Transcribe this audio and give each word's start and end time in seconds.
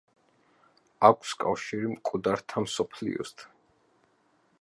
აქვს 1.09 1.35
კავშირი 1.43 1.91
მკვდართა 1.91 2.63
მსოფლიოსთან. 2.65 3.53